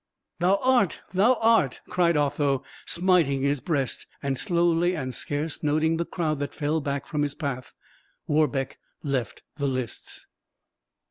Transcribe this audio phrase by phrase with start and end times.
[0.39, 1.01] "Thou art!
[1.13, 6.55] thou art!" cried Otho, smiting his breast; and slowly, and scarce noting the crowd that
[6.55, 7.75] fell back from his path,
[8.25, 10.25] Warbeck left the lists.